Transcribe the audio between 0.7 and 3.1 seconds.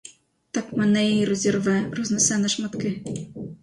мене й розірве, рознесе на шматки!